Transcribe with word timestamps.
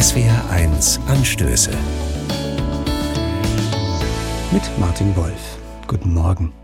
SWR1 0.00 0.98
Anstöße. 1.08 1.72
Mit 4.50 4.62
Martin 4.78 5.14
Wolf. 5.14 5.58
Guten 5.88 6.14
Morgen. 6.14 6.54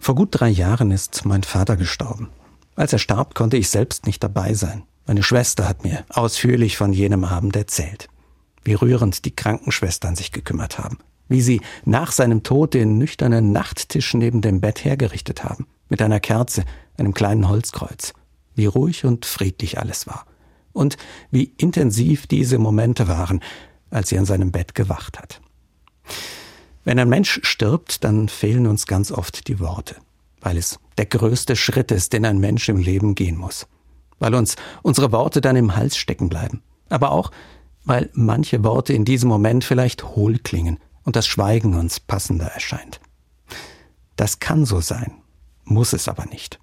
Vor 0.00 0.16
gut 0.16 0.30
drei 0.32 0.48
Jahren 0.48 0.90
ist 0.90 1.24
mein 1.24 1.44
Vater 1.44 1.76
gestorben. 1.76 2.30
Als 2.74 2.92
er 2.92 2.98
starb, 2.98 3.36
konnte 3.36 3.56
ich 3.56 3.70
selbst 3.70 4.06
nicht 4.06 4.24
dabei 4.24 4.54
sein. 4.54 4.82
Meine 5.06 5.22
Schwester 5.22 5.68
hat 5.68 5.84
mir 5.84 6.04
ausführlich 6.08 6.76
von 6.76 6.92
jenem 6.92 7.22
Abend 7.22 7.54
erzählt. 7.54 8.08
Wie 8.64 8.74
rührend 8.74 9.24
die 9.24 9.36
Krankenschwestern 9.36 10.16
sich 10.16 10.32
gekümmert 10.32 10.80
haben. 10.80 10.98
Wie 11.28 11.42
sie 11.42 11.60
nach 11.84 12.10
seinem 12.10 12.42
Tod 12.42 12.74
den 12.74 12.98
nüchternen 12.98 13.52
Nachttisch 13.52 14.14
neben 14.14 14.40
dem 14.40 14.60
Bett 14.60 14.84
hergerichtet 14.84 15.44
haben. 15.44 15.68
Mit 15.88 16.02
einer 16.02 16.18
Kerze, 16.18 16.64
einem 16.98 17.14
kleinen 17.14 17.48
Holzkreuz. 17.48 18.14
Wie 18.56 18.66
ruhig 18.66 19.04
und 19.04 19.26
friedlich 19.26 19.78
alles 19.78 20.08
war 20.08 20.26
und 20.72 20.96
wie 21.30 21.52
intensiv 21.56 22.26
diese 22.26 22.58
Momente 22.58 23.08
waren, 23.08 23.40
als 23.90 24.08
sie 24.08 24.18
an 24.18 24.24
seinem 24.24 24.52
Bett 24.52 24.74
gewacht 24.74 25.18
hat. 25.18 25.40
Wenn 26.84 26.98
ein 26.98 27.08
Mensch 27.08 27.40
stirbt, 27.42 28.04
dann 28.04 28.28
fehlen 28.28 28.66
uns 28.66 28.86
ganz 28.86 29.12
oft 29.12 29.46
die 29.48 29.60
Worte, 29.60 29.96
weil 30.40 30.56
es 30.56 30.80
der 30.98 31.06
größte 31.06 31.54
Schritt 31.54 31.92
ist, 31.92 32.12
den 32.12 32.24
ein 32.24 32.38
Mensch 32.38 32.68
im 32.68 32.78
Leben 32.78 33.14
gehen 33.14 33.36
muss, 33.36 33.66
weil 34.18 34.34
uns 34.34 34.56
unsere 34.82 35.12
Worte 35.12 35.40
dann 35.40 35.56
im 35.56 35.76
Hals 35.76 35.96
stecken 35.96 36.28
bleiben, 36.28 36.62
aber 36.88 37.12
auch, 37.12 37.30
weil 37.84 38.10
manche 38.14 38.64
Worte 38.64 38.92
in 38.92 39.04
diesem 39.04 39.28
Moment 39.28 39.64
vielleicht 39.64 40.04
hohl 40.16 40.38
klingen 40.38 40.78
und 41.04 41.16
das 41.16 41.26
Schweigen 41.26 41.74
uns 41.74 42.00
passender 42.00 42.46
erscheint. 42.46 43.00
Das 44.16 44.40
kann 44.40 44.64
so 44.64 44.80
sein, 44.80 45.14
muss 45.64 45.92
es 45.92 46.08
aber 46.08 46.26
nicht. 46.26 46.58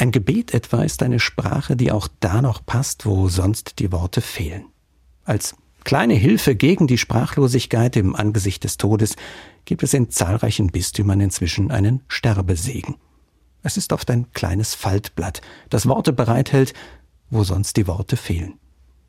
Ein 0.00 0.12
Gebet 0.12 0.54
etwa 0.54 0.84
ist 0.84 1.02
eine 1.02 1.18
Sprache, 1.18 1.74
die 1.74 1.90
auch 1.90 2.06
da 2.20 2.40
noch 2.40 2.64
passt, 2.64 3.04
wo 3.04 3.28
sonst 3.28 3.80
die 3.80 3.90
Worte 3.90 4.20
fehlen. 4.20 4.66
Als 5.24 5.56
kleine 5.82 6.14
Hilfe 6.14 6.54
gegen 6.54 6.86
die 6.86 6.98
Sprachlosigkeit 6.98 7.96
im 7.96 8.14
Angesicht 8.14 8.62
des 8.62 8.76
Todes 8.76 9.16
gibt 9.64 9.82
es 9.82 9.94
in 9.94 10.08
zahlreichen 10.08 10.68
Bistümern 10.68 11.20
inzwischen 11.20 11.72
einen 11.72 12.02
Sterbesegen. 12.06 12.94
Es 13.64 13.76
ist 13.76 13.92
oft 13.92 14.08
ein 14.12 14.30
kleines 14.34 14.76
Faltblatt, 14.76 15.40
das 15.68 15.88
Worte 15.88 16.12
bereithält, 16.12 16.74
wo 17.28 17.42
sonst 17.42 17.76
die 17.76 17.88
Worte 17.88 18.16
fehlen. 18.16 18.54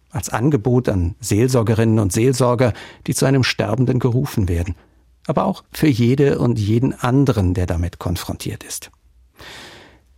Als 0.10 0.30
Angebot 0.30 0.90
an 0.90 1.14
Seelsorgerinnen 1.20 2.00
und 2.00 2.12
Seelsorger, 2.12 2.74
die 3.06 3.14
zu 3.14 3.28
einem 3.28 3.44
Sterbenden 3.44 4.00
gerufen 4.00 4.50
werden, 4.50 4.74
aber 5.28 5.46
auch 5.46 5.64
für 5.72 5.88
jede 5.88 6.40
und 6.40 6.58
jeden 6.58 7.00
anderen, 7.00 7.54
der 7.54 7.68
damit 7.68 8.00
konfrontiert 8.00 8.64
ist. 8.64 8.90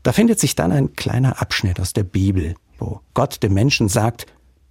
Da 0.03 0.13
findet 0.13 0.39
sich 0.39 0.55
dann 0.55 0.71
ein 0.71 0.95
kleiner 0.95 1.41
Abschnitt 1.41 1.79
aus 1.79 1.93
der 1.93 2.03
Bibel, 2.03 2.55
wo 2.77 3.01
Gott 3.13 3.43
dem 3.43 3.53
Menschen 3.53 3.87
sagt, 3.87 4.25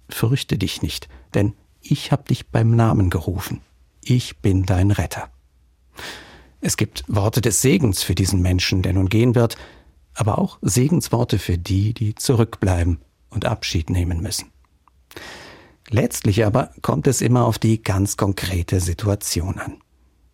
fürchte 0.09 0.57
dich 0.57 0.81
nicht, 0.81 1.07
denn 1.33 1.53
ich 1.81 2.11
habe 2.11 2.23
dich 2.23 2.49
beim 2.49 2.75
Namen 2.75 3.09
gerufen. 3.09 3.61
Ich 4.03 4.39
bin 4.39 4.65
dein 4.65 4.91
Retter. 4.91 5.29
Es 6.59 6.77
gibt 6.77 7.03
Worte 7.07 7.41
des 7.41 7.61
Segens 7.61 8.03
für 8.03 8.13
diesen 8.13 8.41
Menschen, 8.41 8.81
der 8.81 8.93
nun 8.93 9.09
gehen 9.09 9.35
wird, 9.35 9.57
aber 10.13 10.37
auch 10.37 10.59
Segensworte 10.61 11.39
für 11.39 11.57
die, 11.57 11.93
die 11.93 12.13
zurückbleiben 12.15 12.99
und 13.29 13.45
Abschied 13.45 13.89
nehmen 13.89 14.21
müssen. 14.21 14.51
Letztlich 15.89 16.45
aber 16.45 16.71
kommt 16.81 17.07
es 17.07 17.21
immer 17.21 17.45
auf 17.45 17.57
die 17.57 17.81
ganz 17.81 18.17
konkrete 18.17 18.79
Situation 18.79 19.57
an. 19.59 19.77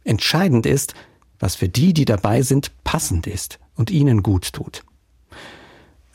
Entscheidend 0.03 0.66
ist, 0.66 0.94
was 1.40 1.56
für 1.56 1.70
die, 1.70 1.94
die 1.94 2.06
dabei 2.06 2.42
sind, 2.42 2.72
passend 2.84 3.28
ist 3.28 3.59
und 3.75 3.92
ihnen 3.92 4.23
gut 4.23 4.53
tut. 4.53 4.84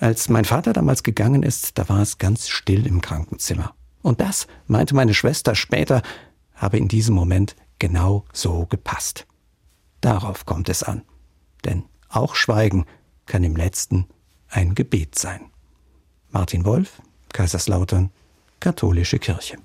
Als 0.03 0.29
mein 0.29 0.45
Vater 0.45 0.73
damals 0.73 1.05
gegangen 1.05 1.45
ist, 1.45 1.79
da 1.79 1.89
war 1.89 2.01
es 2.01 2.19
ganz 2.19 2.49
still 2.49 2.89
im 2.89 3.01
Krankenzimmer. 3.01 3.73
Und 4.03 4.21
das, 4.21 4.49
meinte 4.67 4.97
meine 4.97 5.15
Schwester 5.15 5.55
später, 5.55 6.03
habe 6.57 6.77
in 6.77 6.89
diesem 6.89 7.15
Moment 7.15 7.55
genau 7.79 8.25
so 8.33 8.67
gepasst. 8.67 9.29
Darauf 10.01 10.45
kommt 10.45 10.69
es 10.69 10.83
an. 10.83 11.03
Denn 11.65 11.85
auch 12.09 12.35
Schweigen 12.35 12.85
kann 13.27 13.45
im 13.45 13.55
letzten 13.55 14.09
ein 14.49 14.75
Gebet 14.75 15.17
sein. 15.17 15.53
Martin 16.31 16.65
Wolf, 16.65 17.01
Kaiserslautern, 17.33 18.11
Katholische 18.59 19.21
Kirche. 19.21 19.59